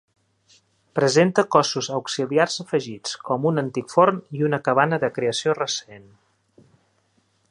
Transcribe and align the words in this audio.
Presenta 0.99 1.43
cossos 1.55 1.89
auxiliars 1.97 2.55
afegits, 2.63 3.13
com 3.29 3.45
un 3.51 3.63
antic 3.63 3.95
forn 3.95 4.19
i 4.39 4.43
una 4.49 4.61
cabana 4.69 5.01
de 5.05 5.13
creació 5.21 5.57
recent. 5.63 6.11